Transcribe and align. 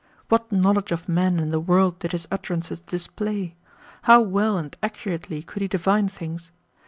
What 0.29 0.51
knowledge 0.51 0.91
of 0.91 1.07
men 1.07 1.39
and 1.39 1.53
the 1.53 1.59
world 1.59 1.99
did 1.99 2.11
his 2.13 2.27
utterances 2.31 2.79
display! 2.81 3.55
How 4.01 4.19
well 4.19 4.57
and 4.57 4.75
accurately 4.81 5.43
could 5.43 5.61
he 5.61 5.67
divine 5.67 6.07
things! 6.07 6.49